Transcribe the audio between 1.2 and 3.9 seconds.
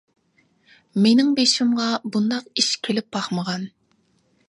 بېشىمغا بۇنداق ئىش كېلىپ باقمىغان.